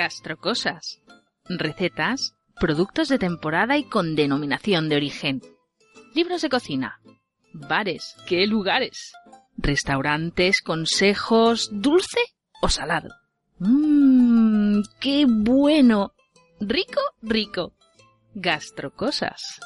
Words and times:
Gastrocosas. 0.00 1.02
Recetas, 1.46 2.34
productos 2.58 3.10
de 3.10 3.18
temporada 3.18 3.76
y 3.76 3.84
con 3.84 4.16
denominación 4.16 4.88
de 4.88 4.96
origen. 4.96 5.42
Libros 6.14 6.40
de 6.40 6.48
cocina. 6.48 7.02
Bares, 7.52 8.16
qué 8.26 8.46
lugares. 8.46 9.12
Restaurantes, 9.58 10.62
consejos, 10.62 11.68
dulce 11.70 12.20
o 12.62 12.70
salado. 12.70 13.10
Mmm, 13.58 14.80
qué 15.00 15.26
bueno. 15.28 16.14
Rico, 16.60 17.02
rico. 17.20 17.74
Gastrocosas. 18.32 19.60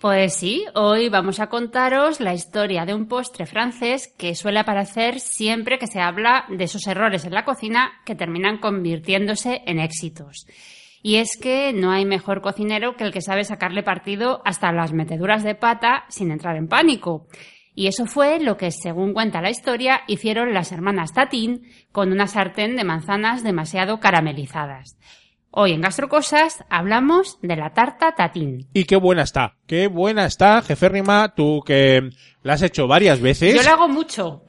Pues 0.00 0.34
sí, 0.34 0.64
hoy 0.76 1.08
vamos 1.08 1.40
a 1.40 1.48
contaros 1.48 2.20
la 2.20 2.32
historia 2.32 2.86
de 2.86 2.94
un 2.94 3.08
postre 3.08 3.46
francés 3.46 4.14
que 4.16 4.36
suele 4.36 4.60
aparecer 4.60 5.18
siempre 5.18 5.76
que 5.80 5.88
se 5.88 5.98
habla 6.00 6.44
de 6.48 6.62
esos 6.62 6.86
errores 6.86 7.24
en 7.24 7.34
la 7.34 7.44
cocina 7.44 7.90
que 8.04 8.14
terminan 8.14 8.58
convirtiéndose 8.58 9.62
en 9.66 9.80
éxitos. 9.80 10.46
Y 11.02 11.16
es 11.16 11.36
que 11.36 11.72
no 11.72 11.90
hay 11.90 12.04
mejor 12.04 12.42
cocinero 12.42 12.94
que 12.94 13.02
el 13.02 13.12
que 13.12 13.22
sabe 13.22 13.42
sacarle 13.42 13.82
partido 13.82 14.40
hasta 14.44 14.70
las 14.70 14.92
meteduras 14.92 15.42
de 15.42 15.56
pata 15.56 16.04
sin 16.08 16.30
entrar 16.30 16.54
en 16.54 16.68
pánico. 16.68 17.26
Y 17.74 17.88
eso 17.88 18.06
fue 18.06 18.38
lo 18.38 18.56
que, 18.56 18.70
según 18.70 19.12
cuenta 19.12 19.42
la 19.42 19.50
historia, 19.50 20.02
hicieron 20.06 20.54
las 20.54 20.70
hermanas 20.70 21.12
Tatín 21.12 21.72
con 21.90 22.12
una 22.12 22.28
sartén 22.28 22.76
de 22.76 22.84
manzanas 22.84 23.42
demasiado 23.42 23.98
caramelizadas. 23.98 24.96
Hoy 25.50 25.72
en 25.72 25.80
Gastrocosas 25.80 26.64
hablamos 26.68 27.38
de 27.40 27.56
la 27.56 27.70
tarta 27.70 28.14
tatín. 28.14 28.66
Y 28.74 28.84
qué 28.84 28.96
buena 28.96 29.22
está, 29.22 29.54
qué 29.66 29.86
buena 29.86 30.26
está, 30.26 30.60
jeférrima, 30.60 31.34
tú 31.34 31.62
que 31.64 32.10
la 32.42 32.52
has 32.52 32.62
hecho 32.62 32.86
varias 32.86 33.20
veces. 33.20 33.54
Yo 33.54 33.62
la 33.62 33.72
hago 33.72 33.88
mucho. 33.88 34.42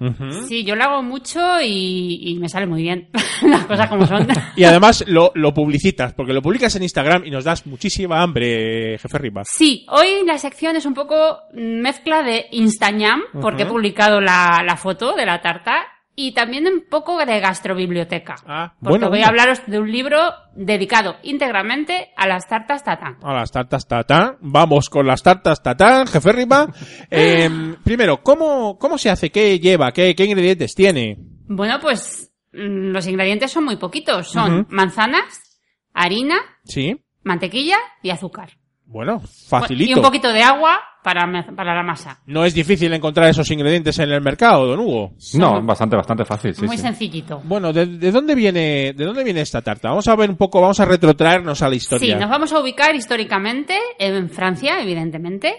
Sí, 0.48 0.64
yo 0.66 0.76
la 0.76 0.86
hago 0.86 1.02
mucho 1.02 1.62
y, 1.62 2.20
y 2.22 2.36
me 2.36 2.50
sale 2.50 2.68
muy 2.68 2.82
bien. 2.82 3.10
Las 3.44 3.66
cosas 3.66 3.88
como 3.88 4.06
son. 4.06 4.28
Y 4.56 4.66
además 4.66 5.06
lo, 5.08 5.32
lo 5.36 5.54
publicitas, 5.54 6.14
porque 6.14 6.34
lo 6.34 6.42
publicas 6.42 6.76
en 6.76 6.84
Instagram 6.84 7.26
y 7.26 7.32
nos 7.32 7.46
das 7.46 7.66
muchísima 7.66 8.22
hambre, 8.22 8.98
jeférrima. 8.98 9.44
Sí, 9.46 9.86
hoy 9.90 10.26
la 10.26 10.38
sección 10.38 10.76
es 10.76 10.86
un 10.86 10.94
poco 10.94 11.40
mezcla 11.54 12.24
de 12.24 12.48
Instagram, 12.52 13.22
porque 13.42 13.64
he 13.64 13.66
publicado 13.66 14.20
la, 14.20 14.64
la 14.66 14.76
foto 14.76 15.16
de 15.16 15.26
la 15.26 15.42
tarta, 15.42 15.86
y 16.22 16.34
también 16.34 16.68
un 16.68 16.84
poco 16.90 17.18
de 17.26 17.40
gastrobiblioteca. 17.40 18.36
Ah, 18.46 18.74
porque 18.82 18.90
bueno, 18.90 19.10
voy 19.10 19.22
a 19.22 19.28
hablaros 19.30 19.62
de 19.68 19.80
un 19.80 19.90
libro 19.90 20.20
dedicado 20.54 21.16
íntegramente 21.24 22.12
a 22.18 22.28
las 22.28 22.46
tartas 22.46 22.84
tatán. 22.84 23.18
A 23.24 23.34
las 23.34 23.52
tartas 23.54 23.88
tatán. 23.88 24.36
Vamos 24.42 24.90
con 24.90 25.08
las 25.08 25.24
tartas 25.24 25.64
tatán, 25.64 26.08
jeférrima. 26.08 26.68
Eh, 27.10 27.50
primero, 27.86 28.22
¿cómo, 28.22 28.78
¿cómo 28.78 28.98
se 28.98 29.10
hace? 29.10 29.32
¿Qué 29.32 29.60
lleva? 29.60 29.94
¿Qué, 29.94 30.14
qué 30.14 30.26
ingredientes 30.26 30.76
tiene? 30.76 31.18
Bueno, 31.48 31.80
pues 31.82 32.32
mm, 32.52 32.92
los 32.92 33.08
ingredientes 33.08 33.52
son 33.52 33.64
muy 33.64 33.78
poquitos. 33.78 34.30
Son 34.30 34.68
manzanas, 34.70 35.60
harina, 35.94 36.36
Sí. 36.66 36.98
mantequilla 37.24 37.78
y 38.04 38.10
azúcar. 38.10 38.59
Bueno, 38.92 39.22
Y 39.24 39.28
facilito. 39.50 40.00
un 40.00 40.06
poquito 40.06 40.34
de 40.34 40.42
agua 40.42 40.80
para, 41.04 41.22
para 41.56 41.76
la 41.76 41.84
masa. 41.84 42.20
No 42.26 42.44
es 42.44 42.56
difícil 42.56 42.92
encontrar 42.92 43.30
esos 43.30 43.50
ingredientes 43.52 43.98
en 44.00 44.10
el 44.12 44.20
mercado, 44.22 44.66
don 44.66 44.80
Hugo. 44.80 45.14
No, 45.36 45.62
bastante, 45.62 45.96
bastante 45.96 46.26
fácil, 46.26 46.56
sí, 46.56 46.66
muy 46.66 46.76
sí. 46.76 46.82
sencillito. 46.84 47.40
Bueno, 47.46 47.72
¿de, 47.72 47.86
de 47.86 48.12
dónde 48.12 48.34
viene, 48.34 48.94
de 48.94 49.06
dónde 49.06 49.24
viene 49.24 49.42
esta 49.42 49.62
tarta? 49.62 49.90
Vamos 49.90 50.08
a 50.08 50.16
ver 50.16 50.30
un 50.32 50.38
poco, 50.38 50.60
vamos 50.60 50.80
a 50.80 50.86
retrotraernos 50.86 51.62
a 51.62 51.70
la 51.70 51.76
historia. 51.76 52.16
Sí, 52.16 52.20
nos 52.20 52.30
vamos 52.32 52.52
a 52.52 52.60
ubicar 52.60 52.96
históricamente 52.96 53.78
en 54.00 54.28
Francia, 54.30 54.82
evidentemente, 54.82 55.56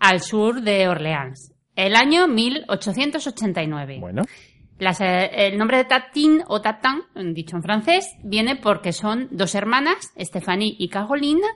al 0.00 0.20
sur 0.20 0.60
de 0.60 0.88
Orleans. 0.88 1.52
El 1.76 1.94
año 1.94 2.26
1889. 2.28 3.98
Bueno, 4.00 4.22
Las, 4.78 5.00
eh, 5.00 5.30
el 5.46 5.56
nombre 5.58 5.76
de 5.78 5.84
Tatin 5.84 6.42
o 6.48 6.60
Tatin, 6.60 7.32
dicho 7.34 7.56
en 7.56 7.62
francés, 7.62 8.10
viene 8.24 8.56
porque 8.56 8.92
son 8.92 9.28
dos 9.30 9.54
hermanas, 9.54 10.12
Stephanie 10.18 10.74
y 10.78 10.88
Caroline, 10.88 11.46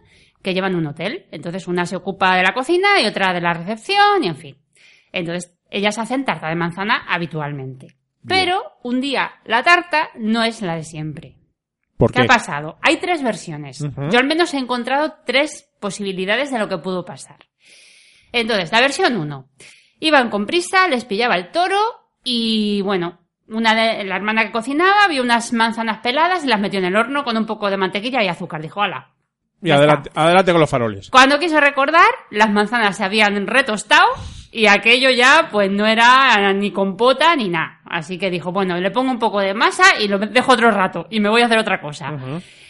que 0.47 0.55
llevan 0.55 0.77
un 0.77 0.87
hotel. 0.87 1.27
Entonces 1.33 1.67
una 1.67 1.87
se 1.87 1.97
ocupa 1.97 2.37
de 2.37 2.45
la 2.45 2.55
cocina 2.55 3.03
y 3.03 3.07
otra 3.07 3.33
de 3.33 3.41
la 3.41 3.53
recepción 3.53 4.23
y 4.23 4.29
en 4.29 4.37
fin. 4.37 4.57
Entonces 5.11 5.53
ellas 5.71 5.99
hacen 5.99 6.25
tarta 6.25 6.49
de 6.49 6.55
manzana 6.55 7.05
habitualmente. 7.09 7.97
Pero 8.25 8.63
un 8.85 9.01
día 9.01 9.41
la 9.45 9.65
tarta 9.65 10.11
no 10.15 10.45
es 10.45 10.63
la 10.63 10.77
de 10.77 10.85
siempre. 10.85 11.35
¿por 11.97 12.13
¿Qué 12.13 12.21
qué? 12.21 12.27
ha 12.27 12.29
pasado? 12.29 12.79
Hay 12.81 12.99
tres 12.99 13.25
versiones. 13.25 13.81
Yo 13.81 14.19
al 14.21 14.27
menos 14.29 14.55
he 14.55 14.59
encontrado 14.59 15.17
tres 15.27 15.69
posibilidades 15.81 16.53
de 16.53 16.61
lo 16.61 16.69
que 16.69 16.79
pudo 16.79 17.05
pasar. 17.05 17.39
Entonces, 18.31 18.71
la 18.71 18.81
versión 18.81 19.17
1. 19.17 19.49
Iban 19.99 20.31
con 20.31 20.47
prisa, 20.47 20.87
les 20.87 21.05
pillaba 21.05 21.35
el 21.35 21.51
toro 21.51 21.81
y, 22.23 22.83
bueno, 22.83 23.19
una 23.49 23.75
de, 23.75 24.05
la 24.05 24.15
hermana 24.15 24.45
que 24.45 24.53
cocinaba 24.53 25.09
vio 25.09 25.23
unas 25.23 25.53
manzanas 25.53 25.99
peladas 26.03 26.45
y 26.45 26.49
las 26.49 26.61
metió 26.61 26.79
en 26.79 26.85
el 26.85 26.97
horno 26.97 27.25
con 27.25 27.37
un 27.37 27.47
poco 27.47 27.69
de 27.69 27.79
mantequilla 27.79 28.23
y 28.23 28.29
azúcar. 28.29 28.63
Dijo, 28.63 28.83
ala. 28.83 29.16
Y 29.63 29.71
adelante, 29.71 30.09
está". 30.11 30.23
adelante 30.23 30.53
con 30.53 30.61
los 30.61 30.71
faroles. 30.71 31.11
Cuando 31.11 31.39
quiso 31.39 31.61
recordar, 31.61 32.09
las 32.31 32.51
manzanas 32.51 32.97
se 32.97 33.05
habían 33.05 33.47
retostado 33.47 34.07
y 34.53 34.67
aquello 34.67 35.11
ya 35.11 35.49
pues 35.51 35.71
no 35.71 35.87
era 35.87 36.53
ni 36.53 36.71
compota 36.73 37.35
ni 37.37 37.49
nada. 37.49 37.81
Así 37.85 38.19
que 38.19 38.31
dijo, 38.31 38.53
bueno, 38.53 38.77
le 38.79 38.91
pongo 38.91 39.11
un 39.11 39.19
poco 39.19 39.41
de 39.41 39.55
masa 39.55 39.85
y 40.01 40.09
lo 40.09 40.19
dejo 40.19 40.53
otro 40.53 40.71
rato 40.71 41.07
y 41.11 41.21
me 41.21 41.29
voy 41.29 41.43
a 41.43 41.47
hacer 41.47 41.59
otra 41.59 41.81
cosa. 41.81 42.13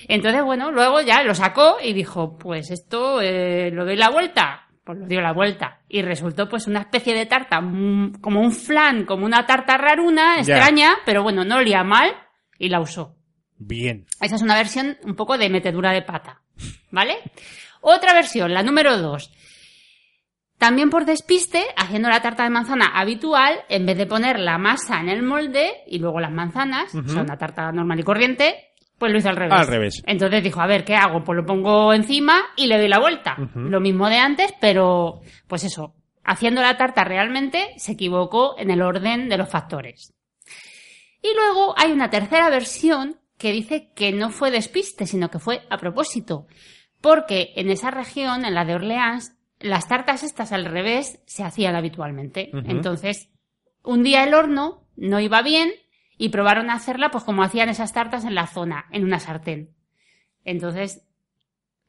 Entonces, 0.09 0.43
bueno, 0.45 0.71
luego 0.71 1.01
ya 1.01 1.23
lo 1.23 1.35
sacó 1.35 1.77
y 1.83 1.93
dijo, 1.93 2.39
pues 2.39 2.71
esto 2.71 3.21
eh, 3.21 3.71
lo 3.73 3.85
doy 3.85 3.97
la 3.97 4.11
vuelta. 4.11 4.63
Pues 4.85 4.99
lo 4.99 5.07
dio 5.07 5.21
la 5.21 5.33
vuelta. 5.33 5.81
Y 5.89 6.03
resultó 6.03 6.49
pues 6.49 6.69
una 6.69 6.79
especie 6.79 7.13
de 7.13 7.27
tarta, 7.27 7.57
como 7.59 8.41
un 8.41 8.53
flan, 8.53 9.05
como 9.05 9.27
una 9.27 9.45
tarta 9.45 9.77
raruna, 9.77 10.39
extraña, 10.39 10.99
pero 11.05 11.25
bueno, 11.25 11.45
no 11.45 11.57
olía 11.57 11.83
mal 11.83 12.13
y 12.57 12.69
la 12.69 12.81
usó. 12.81 13.17
Bien. 13.59 14.07
Esa 14.21 14.37
es 14.37 14.43
una 14.43 14.55
versión 14.55 14.97
un 15.03 15.17
poco 15.17 15.39
de 15.39 15.51
metedura 15.51 15.91
de 15.91 16.03
pata. 16.03 16.43
¿Vale? 16.91 17.19
Otra 17.81 18.13
versión, 18.15 18.53
la 18.55 18.63
número 18.63 18.99
dos. 18.99 19.31
También 20.59 20.89
por 20.89 21.05
despiste, 21.05 21.63
haciendo 21.77 22.09
la 22.09 22.23
tarta 22.23 22.45
de 22.45 22.51
manzana 22.51 22.87
habitual, 22.95 23.61
en 23.69 23.85
vez 23.85 23.99
de 23.99 24.07
poner 24.07 24.39
la 24.41 24.57
masa 24.57 25.01
en 25.01 25.11
el 25.11 25.23
molde 25.23 25.83
y 25.87 25.99
luego 25.99 26.19
las 26.19 26.33
manzanas, 26.33 26.95
o 26.95 27.03
sea, 27.03 27.13
Ujú. 27.13 27.21
una 27.21 27.37
tarta 27.37 27.71
normal 27.73 28.01
y 28.01 28.05
corriente, 28.05 28.65
pues 28.99 29.13
lo 29.13 29.19
hizo 29.19 29.29
al 29.29 29.37
revés. 29.37 29.53
Al 29.61 29.67
revés. 29.67 30.03
Entonces 30.07 30.43
dijo, 30.43 30.63
a 30.63 30.67
ver, 30.67 30.85
¿qué 30.85 30.95
hago? 30.97 31.23
Pues 31.23 31.37
lo 31.37 31.45
pongo 31.45 31.93
encima 31.93 32.41
y 32.57 32.67
le 32.69 32.79
doy 32.79 32.89
la 32.89 32.99
vuelta. 32.99 33.37
Lo 33.55 33.81
mismo 33.81 34.09
de 34.09 34.17
antes, 34.17 34.55
pero 34.59 35.21
pues 35.47 35.65
eso, 35.65 35.95
haciendo 36.25 36.63
la 36.63 36.79
tarta 36.79 37.05
realmente 37.05 37.75
se 37.77 37.93
equivocó 37.93 38.55
en 38.59 38.71
el 38.71 38.81
orden 38.81 39.29
de 39.29 39.37
los 39.37 39.51
factores. 39.51 40.15
Y 41.23 41.29
luego 41.35 41.75
hay 41.77 41.93
una 41.93 42.09
tercera 42.09 42.49
versión 42.49 43.21
que 43.39 43.53
dice 43.53 43.91
que 43.95 44.13
no 44.13 44.31
fue 44.31 44.51
despiste, 44.51 45.07
sino 45.07 45.31
que 45.31 45.39
fue 45.39 45.63
a 45.71 45.79
propósito. 45.79 46.47
Porque 47.01 47.53
en 47.57 47.71
esa 47.71 47.91
región, 47.91 48.45
en 48.45 48.55
la 48.55 48.65
de 48.65 48.75
Orleans, 48.75 49.37
las 49.61 49.89
tartas 49.89 50.23
estas 50.23 50.53
al 50.53 50.65
revés 50.65 51.21
se 51.27 51.45
hacían 51.45 51.77
habitualmente. 51.77 52.51
Entonces, 52.67 53.31
un 53.83 54.03
día 54.03 54.25
el 54.25 54.35
horno 54.35 54.87
no 54.97 55.21
iba 55.21 55.43
bien 55.43 55.71
y 56.19 56.31
probaron 56.31 56.71
a 56.71 56.75
hacerla 56.75 57.11
pues 57.11 57.25
como 57.25 57.43
hacían 57.43 57.69
esas 57.69 57.93
tartas 57.93 58.25
en 58.25 58.35
la 58.35 58.47
zona, 58.47 58.87
en 58.91 59.05
una 59.05 59.21
sartén. 59.21 59.75
Entonces, 60.45 61.07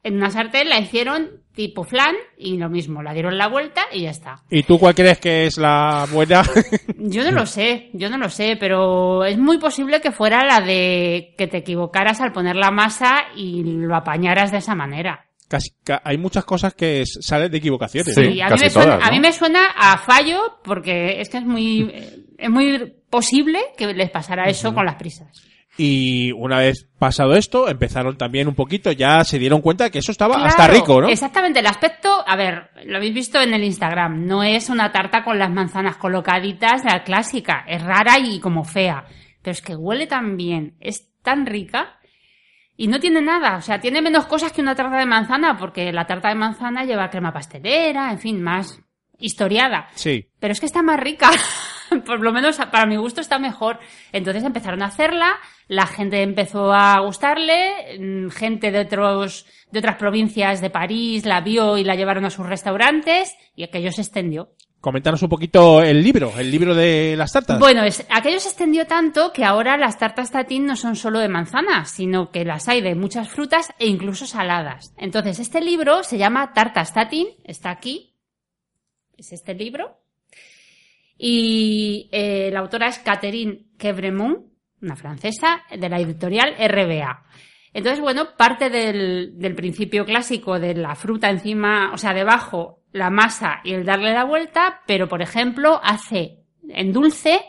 en 0.02 0.16
una 0.16 0.30
sartén 0.30 0.68
la 0.68 0.78
hicieron 0.78 1.42
tipo 1.54 1.82
flan 1.84 2.14
y 2.36 2.56
lo 2.56 2.68
mismo, 2.70 3.02
la 3.02 3.12
dieron 3.12 3.36
la 3.36 3.48
vuelta 3.48 3.82
y 3.92 4.02
ya 4.02 4.10
está. 4.10 4.42
¿Y 4.48 4.62
tú 4.62 4.78
cuál 4.78 4.94
crees 4.94 5.18
que 5.18 5.46
es 5.46 5.58
la 5.58 6.06
buena? 6.12 6.42
Yo 6.98 7.24
no 7.24 7.32
lo 7.32 7.46
sé, 7.46 7.90
yo 7.94 8.08
no 8.08 8.16
lo 8.18 8.28
sé, 8.28 8.56
pero 8.60 9.24
es 9.24 9.38
muy 9.38 9.58
posible 9.58 10.00
que 10.00 10.12
fuera 10.12 10.44
la 10.44 10.60
de 10.60 11.34
que 11.36 11.46
te 11.48 11.58
equivocaras 11.58 12.20
al 12.20 12.32
poner 12.32 12.54
la 12.56 12.70
masa 12.70 13.24
y 13.36 13.62
lo 13.64 13.94
apañaras 13.96 14.52
de 14.52 14.58
esa 14.58 14.74
manera. 14.74 15.24
Casi, 15.48 15.70
ca- 15.82 16.02
hay 16.04 16.18
muchas 16.18 16.44
cosas 16.44 16.74
que 16.74 17.04
salen 17.06 17.50
de 17.50 17.58
equivocaciones. 17.58 18.14
Sí. 18.14 18.40
a, 18.40 18.50
mí 18.50 18.56
me 18.60 18.70
suena, 18.70 18.92
todas, 18.98 19.08
a 19.08 19.10
mí 19.10 19.20
me 19.20 19.32
suena 19.32 19.60
a 19.76 19.96
fallo 19.98 20.58
porque 20.62 21.20
es 21.20 21.28
que 21.30 21.38
es 21.38 21.44
muy, 21.44 21.90
eh, 21.92 22.16
es 22.36 22.50
muy 22.50 22.94
posible 23.10 23.60
que 23.76 23.86
les 23.94 24.10
pasara 24.10 24.48
eso 24.48 24.74
con 24.74 24.84
las 24.86 24.96
prisas. 24.96 25.48
Y 25.80 26.32
una 26.32 26.58
vez 26.58 26.88
pasado 26.98 27.34
esto, 27.36 27.68
empezaron 27.68 28.18
también 28.18 28.48
un 28.48 28.56
poquito, 28.56 28.90
ya 28.90 29.22
se 29.22 29.38
dieron 29.38 29.60
cuenta 29.60 29.90
que 29.90 30.00
eso 30.00 30.10
estaba 30.10 30.34
Claro, 30.34 30.48
hasta 30.48 30.66
rico, 30.66 31.00
¿no? 31.00 31.08
Exactamente, 31.08 31.60
el 31.60 31.66
aspecto, 31.66 32.24
a 32.26 32.34
ver, 32.34 32.70
lo 32.84 32.96
habéis 32.96 33.14
visto 33.14 33.40
en 33.40 33.54
el 33.54 33.62
Instagram, 33.62 34.26
no 34.26 34.42
es 34.42 34.70
una 34.70 34.90
tarta 34.90 35.22
con 35.22 35.38
las 35.38 35.52
manzanas 35.52 35.96
colocaditas, 35.96 36.84
la 36.84 37.04
clásica, 37.04 37.64
es 37.68 37.80
rara 37.80 38.18
y 38.18 38.40
como 38.40 38.64
fea, 38.64 39.04
pero 39.40 39.52
es 39.52 39.62
que 39.62 39.76
huele 39.76 40.08
tan 40.08 40.36
bien, 40.36 40.74
es 40.80 41.12
tan 41.22 41.46
rica 41.46 42.00
y 42.76 42.88
no 42.88 42.98
tiene 42.98 43.22
nada, 43.22 43.56
o 43.56 43.60
sea, 43.62 43.78
tiene 43.78 44.02
menos 44.02 44.26
cosas 44.26 44.50
que 44.50 44.60
una 44.60 44.74
tarta 44.74 44.98
de 44.98 45.06
manzana, 45.06 45.56
porque 45.56 45.92
la 45.92 46.06
tarta 46.06 46.28
de 46.28 46.34
manzana 46.34 46.84
lleva 46.86 47.08
crema 47.08 47.32
pastelera, 47.32 48.10
en 48.10 48.18
fin, 48.18 48.42
más 48.42 48.80
historiada. 49.20 49.88
Sí. 49.94 50.26
Pero 50.40 50.52
es 50.52 50.60
que 50.60 50.66
está 50.66 50.82
más 50.82 50.98
rica. 50.98 51.30
Por 52.06 52.20
lo 52.20 52.32
menos 52.32 52.56
para 52.56 52.86
mi 52.86 52.96
gusto 52.96 53.20
está 53.20 53.38
mejor. 53.38 53.78
Entonces 54.12 54.44
empezaron 54.44 54.82
a 54.82 54.86
hacerla, 54.86 55.36
la 55.66 55.86
gente 55.86 56.22
empezó 56.22 56.72
a 56.72 57.00
gustarle, 57.00 57.98
mm, 57.98 58.30
gente 58.30 58.70
de 58.70 58.80
otros, 58.80 59.46
de 59.70 59.78
otras 59.78 59.96
provincias 59.96 60.60
de 60.60 60.70
París 60.70 61.24
la 61.24 61.40
vio 61.40 61.76
y 61.78 61.84
la 61.84 61.94
llevaron 61.94 62.24
a 62.24 62.30
sus 62.30 62.46
restaurantes 62.46 63.36
y 63.54 63.64
aquello 63.64 63.92
se 63.92 64.02
extendió. 64.02 64.50
Coméntanos 64.80 65.20
un 65.22 65.28
poquito 65.28 65.82
el 65.82 66.04
libro, 66.04 66.32
el 66.38 66.52
libro 66.52 66.72
de 66.72 67.16
las 67.16 67.32
tartas. 67.32 67.58
Bueno, 67.58 67.82
es, 67.82 68.06
aquello 68.10 68.38
se 68.38 68.48
extendió 68.48 68.86
tanto 68.86 69.32
que 69.32 69.44
ahora 69.44 69.76
las 69.76 69.98
tartas 69.98 70.30
tatín 70.30 70.66
no 70.66 70.76
son 70.76 70.94
solo 70.94 71.18
de 71.18 71.28
manzanas, 71.28 71.90
sino 71.90 72.30
que 72.30 72.44
las 72.44 72.68
hay 72.68 72.80
de 72.80 72.94
muchas 72.94 73.28
frutas 73.28 73.72
e 73.80 73.88
incluso 73.88 74.24
saladas. 74.24 74.94
Entonces, 74.96 75.40
este 75.40 75.60
libro 75.60 76.04
se 76.04 76.16
llama 76.16 76.52
Tartas 76.52 76.94
tatín, 76.94 77.26
está 77.42 77.70
aquí, 77.70 78.14
es 79.16 79.32
este 79.32 79.52
libro, 79.52 79.98
y 81.18 82.08
eh, 82.12 82.50
la 82.52 82.60
autora 82.60 82.86
es 82.86 83.00
Catherine 83.00 83.66
Quebremont, 83.76 84.46
una 84.80 84.96
francesa, 84.96 85.62
de 85.76 85.88
la 85.88 85.98
editorial 85.98 86.54
RBA. 86.56 87.24
Entonces, 87.74 88.00
bueno, 88.00 88.36
parte 88.36 88.70
del, 88.70 89.38
del 89.38 89.54
principio 89.54 90.04
clásico 90.04 90.58
de 90.58 90.74
la 90.74 90.94
fruta 90.94 91.28
encima, 91.28 91.90
o 91.92 91.98
sea, 91.98 92.14
debajo 92.14 92.84
la 92.92 93.10
masa 93.10 93.60
y 93.64 93.72
el 93.74 93.84
darle 93.84 94.14
la 94.14 94.24
vuelta, 94.24 94.82
pero 94.86 95.08
por 95.08 95.20
ejemplo 95.20 95.80
hace 95.82 96.38
en 96.68 96.92
dulce 96.92 97.40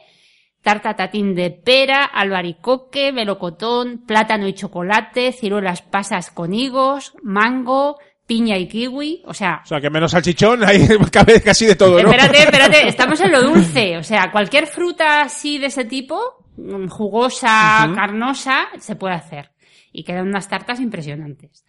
tarta 0.61 0.95
tatín 0.95 1.35
de 1.35 1.51
pera, 1.51 2.03
albaricoque, 2.03 3.11
melocotón, 3.11 4.03
plátano 4.05 4.47
y 4.47 4.53
chocolate, 4.53 5.31
ciruelas 5.31 5.81
pasas 5.81 6.31
con 6.31 6.53
higos, 6.53 7.13
mango, 7.23 7.97
piña 8.29 8.59
y 8.59 8.67
kiwi, 8.67 9.23
o 9.25 9.33
sea... 9.33 9.61
O 9.63 9.65
sea, 9.65 9.81
que 9.81 9.89
menos 9.89 10.11
salchichón, 10.11 10.63
ahí 10.63 10.87
cabe 11.11 11.41
casi 11.41 11.65
de 11.65 11.75
todo, 11.75 11.99
¿no? 11.99 12.11
Espérate, 12.11 12.37
espérate, 12.43 12.87
estamos 12.87 13.19
en 13.21 13.31
lo 13.31 13.41
dulce, 13.41 13.97
o 13.97 14.03
sea, 14.03 14.29
cualquier 14.31 14.67
fruta 14.67 15.21
así 15.21 15.57
de 15.57 15.65
ese 15.65 15.83
tipo, 15.85 16.45
mm, 16.55 16.89
jugosa, 16.89 17.91
carnosa, 17.95 18.67
se 18.77 18.95
puede 18.95 19.15
hacer. 19.15 19.49
Y 19.91 20.03
quedan 20.03 20.27
unas 20.27 20.47
tartas 20.47 20.79
impresionantes. 20.79 21.65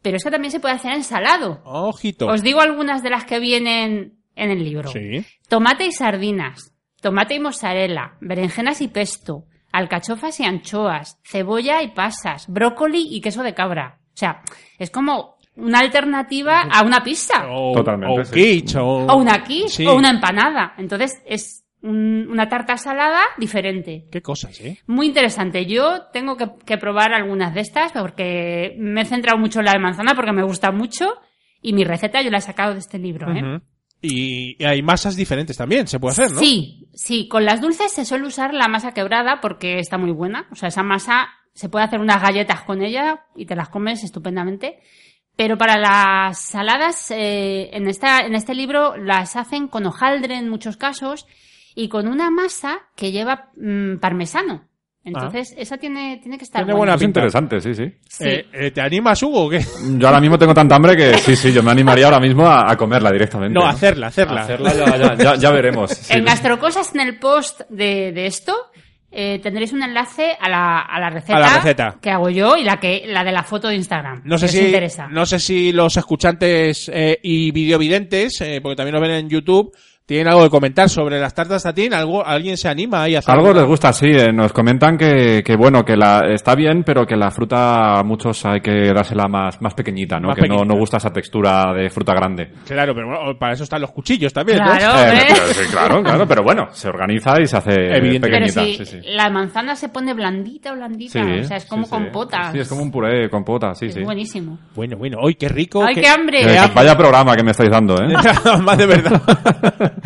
Pero 0.00 0.16
esto 0.16 0.30
también 0.30 0.50
se 0.50 0.60
puede 0.60 0.74
hacer 0.74 0.92
en 0.92 1.04
salado. 1.04 1.60
Ojito. 1.64 2.28
Os 2.28 2.42
digo 2.42 2.62
algunas 2.62 3.02
de 3.02 3.10
las 3.10 3.26
que 3.26 3.38
vienen 3.38 4.14
en 4.34 4.50
el 4.50 4.64
libro. 4.64 4.90
Sí. 4.90 5.22
Tomate 5.50 5.84
y 5.84 5.92
sardinas, 5.92 6.72
tomate 7.02 7.34
y 7.34 7.40
mozzarella, 7.40 8.14
berenjenas 8.22 8.80
y 8.80 8.88
pesto, 8.88 9.44
alcachofas 9.70 10.40
y 10.40 10.44
anchoas, 10.44 11.18
cebolla 11.22 11.82
y 11.82 11.88
pasas, 11.88 12.46
brócoli 12.48 13.06
y 13.14 13.20
queso 13.20 13.42
de 13.42 13.52
cabra. 13.52 14.00
O 14.14 14.16
sea, 14.16 14.40
es 14.78 14.90
como 14.90 15.36
una 15.60 15.78
alternativa 15.80 16.62
a 16.62 16.82
una 16.84 17.02
pizza. 17.02 17.46
O, 17.50 17.72
Totalmente, 17.74 18.20
o 18.20 18.24
sí. 18.24 18.34
quiche, 18.34 18.78
o... 18.78 19.06
O 19.06 19.16
una 19.16 19.42
quiche, 19.44 19.68
Sí. 19.68 19.86
o 19.86 19.94
una 19.94 20.10
empanada. 20.10 20.74
Entonces 20.78 21.22
es 21.26 21.64
un- 21.82 22.28
una 22.30 22.48
tarta 22.48 22.76
salada 22.76 23.20
diferente. 23.38 24.06
Qué 24.10 24.20
cosas, 24.22 24.60
¿eh? 24.60 24.78
Muy 24.86 25.06
interesante. 25.06 25.64
Yo 25.66 26.02
tengo 26.12 26.36
que, 26.36 26.46
que 26.66 26.76
probar 26.78 27.12
algunas 27.14 27.54
de 27.54 27.60
estas 27.60 27.92
porque 27.92 28.74
me 28.78 29.02
he 29.02 29.04
centrado 29.06 29.38
mucho 29.38 29.60
en 29.60 29.66
la 29.66 29.72
de 29.72 29.78
manzana 29.78 30.14
porque 30.14 30.32
me 30.32 30.42
gusta 30.42 30.70
mucho 30.72 31.14
y 31.62 31.72
mi 31.72 31.84
receta 31.84 32.20
yo 32.22 32.30
la 32.30 32.38
he 32.38 32.42
sacado 32.42 32.72
de 32.74 32.80
este 32.80 32.98
libro. 32.98 33.32
¿eh? 33.34 33.60
Y 34.02 34.62
hay 34.64 34.82
masas 34.82 35.14
diferentes 35.14 35.56
también, 35.58 35.86
se 35.86 36.00
puede 36.00 36.12
hacer, 36.12 36.30
¿no? 36.30 36.40
Sí, 36.40 36.88
sí. 36.94 37.28
Con 37.28 37.44
las 37.44 37.60
dulces 37.60 37.92
se 37.92 38.04
suele 38.06 38.26
usar 38.26 38.54
la 38.54 38.66
masa 38.68 38.92
quebrada 38.92 39.40
porque 39.42 39.78
está 39.78 39.98
muy 39.98 40.10
buena. 40.12 40.48
O 40.50 40.54
sea, 40.54 40.68
esa 40.70 40.82
masa 40.82 41.28
se 41.52 41.68
puede 41.68 41.84
hacer 41.84 42.00
unas 42.00 42.22
galletas 42.22 42.62
con 42.62 42.82
ella 42.82 43.26
y 43.36 43.44
te 43.44 43.56
las 43.56 43.68
comes 43.68 44.02
estupendamente. 44.04 44.78
Pero 45.36 45.56
para 45.56 45.78
las 45.78 46.38
saladas, 46.38 47.10
eh, 47.10 47.70
en, 47.72 47.88
esta, 47.88 48.20
en 48.20 48.34
este 48.34 48.54
libro 48.54 48.96
las 48.96 49.36
hacen 49.36 49.68
con 49.68 49.86
hojaldre 49.86 50.36
en 50.36 50.48
muchos 50.50 50.76
casos 50.76 51.26
y 51.74 51.88
con 51.88 52.08
una 52.08 52.30
masa 52.30 52.78
que 52.96 53.10
lleva 53.12 53.50
mm, 53.56 53.96
parmesano. 53.98 54.64
Entonces, 55.02 55.54
esa 55.56 55.78
tiene, 55.78 56.18
tiene 56.22 56.36
que 56.36 56.44
estar 56.44 56.60
Tiene 56.60 56.74
buena. 56.76 56.92
buena 56.92 56.96
Es 56.96 57.02
interesante, 57.02 57.58
sí, 57.62 57.74
sí. 57.74 57.90
Sí. 58.06 58.24
Eh, 58.28 58.46
eh, 58.52 58.70
¿Te 58.70 58.82
animas, 58.82 59.22
Hugo, 59.22 59.46
o 59.46 59.48
qué? 59.48 59.64
Yo 59.96 60.06
ahora 60.06 60.20
mismo 60.20 60.36
tengo 60.36 60.52
tanta 60.52 60.76
hambre 60.76 60.94
que 60.94 61.16
sí, 61.16 61.34
sí, 61.36 61.52
yo 61.54 61.62
me 61.62 61.70
animaría 61.70 62.04
ahora 62.04 62.20
mismo 62.20 62.46
a, 62.46 62.70
a 62.70 62.76
comerla 62.76 63.10
directamente. 63.10 63.58
No, 63.58 63.66
hacerla, 63.66 64.08
hacerla. 64.08 64.42
Hacerla 64.42 64.74
ya, 64.74 64.96
ya, 64.98 65.14
ya, 65.16 65.34
ya 65.36 65.50
veremos. 65.52 65.90
sí. 66.02 66.12
En 66.12 66.24
Gastrocosas, 66.26 66.94
en 66.94 67.00
el 67.00 67.18
post 67.18 67.62
de, 67.70 68.12
de 68.12 68.26
esto, 68.26 68.54
eh, 69.12 69.40
tendréis 69.42 69.72
un 69.72 69.82
enlace 69.82 70.36
a 70.40 70.48
la, 70.48 70.80
a 70.80 71.00
la 71.00 71.10
receta, 71.10 71.36
A 71.36 71.40
la 71.40 71.54
receta. 71.56 71.96
que 72.00 72.10
hago 72.10 72.30
yo 72.30 72.56
y 72.56 72.64
la 72.64 72.78
que 72.78 73.04
la 73.06 73.24
de 73.24 73.32
la 73.32 73.42
foto 73.42 73.68
de 73.68 73.76
Instagram. 73.76 74.22
No 74.24 74.38
sé 74.38 74.48
si 74.48 74.58
interesa. 74.66 75.08
no 75.08 75.26
sé 75.26 75.38
si 75.40 75.72
los 75.72 75.96
escuchantes 75.96 76.90
eh, 76.92 77.18
y 77.22 77.50
videovidentes, 77.50 78.40
eh, 78.40 78.60
porque 78.62 78.76
también 78.76 78.94
lo 78.94 79.00
ven 79.00 79.10
en 79.12 79.28
YouTube, 79.28 79.74
tienen 80.10 80.26
algo 80.26 80.42
que 80.42 80.50
comentar 80.50 80.88
sobre 80.88 81.20
las 81.20 81.32
tartas 81.32 81.62
tatín. 81.62 81.94
¿Algo, 81.94 82.26
¿Alguien 82.26 82.56
se 82.56 82.68
anima 82.68 83.04
ahí 83.04 83.14
a 83.14 83.20
hacer 83.20 83.30
Algo 83.32 83.46
alguna? 83.46 83.60
les 83.60 83.68
gusta, 83.68 83.92
sí. 83.92 84.08
eh, 84.08 84.32
Nos 84.32 84.52
comentan 84.52 84.98
que, 84.98 85.40
que 85.44 85.54
bueno, 85.54 85.84
que 85.84 85.96
la, 85.96 86.22
está 86.34 86.56
bien, 86.56 86.82
pero 86.82 87.06
que 87.06 87.14
la 87.14 87.30
fruta 87.30 88.00
a 88.00 88.02
muchos 88.02 88.44
hay 88.44 88.60
que 88.60 88.92
dársela 88.92 89.28
más, 89.28 89.62
más 89.62 89.72
pequeñita, 89.74 90.18
¿no? 90.18 90.26
Más 90.26 90.34
que 90.34 90.48
no, 90.48 90.54
pequeñita. 90.56 90.74
no 90.74 90.80
gusta 90.80 90.96
esa 90.96 91.12
textura 91.12 91.72
de 91.74 91.88
fruta 91.90 92.12
grande. 92.12 92.50
Claro, 92.66 92.92
pero 92.92 93.06
bueno, 93.06 93.38
para 93.38 93.52
eso 93.52 93.62
están 93.62 93.82
los 93.82 93.92
cuchillos 93.92 94.32
también, 94.32 94.58
¿no? 94.58 94.64
Claro. 94.76 95.12
Eh, 95.16 95.26
pero 95.28 95.46
sí, 95.46 95.70
claro, 95.70 96.02
claro, 96.02 96.26
pero 96.26 96.42
bueno, 96.42 96.66
se 96.72 96.88
organiza 96.88 97.40
y 97.40 97.46
se 97.46 97.58
hace 97.58 97.74
Evidente. 97.96 98.28
Pero 98.28 98.46
pequeñita. 98.46 98.64
si 98.64 98.84
sí, 98.84 98.84
sí. 98.86 99.00
la 99.14 99.30
manzana 99.30 99.76
se 99.76 99.90
pone 99.90 100.12
blandita, 100.12 100.72
blandita, 100.72 101.20
o 101.22 101.44
sea, 101.44 101.56
es 101.56 101.66
como 101.66 101.88
compota. 101.88 102.50
Sí, 102.50 102.58
es 102.58 102.68
como 102.68 102.82
un 102.82 102.90
puré 102.90 103.30
compota, 103.30 103.76
sí, 103.76 103.86
Es 103.86 103.94
sí. 103.94 104.02
buenísimo. 104.02 104.58
Bueno, 104.74 104.96
bueno, 104.96 105.18
hoy 105.22 105.36
qué 105.36 105.48
rico. 105.48 105.84
¡Ay, 105.84 105.94
qué 105.94 106.08
hambre! 106.08 106.40
Eh, 106.52 106.58
vaya 106.74 106.96
programa 106.96 107.36
que 107.36 107.44
me 107.44 107.52
estáis 107.52 107.70
dando, 107.70 107.94
¿eh? 107.94 108.08
Más 108.64 108.76
de 108.76 108.86
verdad. 108.86 109.22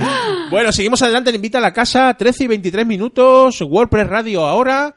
bueno, 0.50 0.72
seguimos 0.72 1.02
adelante. 1.02 1.30
Le 1.30 1.36
invita 1.36 1.58
a 1.58 1.60
la 1.60 1.72
casa 1.72 2.14
13 2.14 2.44
y 2.44 2.46
23 2.48 2.86
minutos. 2.86 3.60
WordPress 3.60 4.08
Radio 4.08 4.46
ahora. 4.46 4.94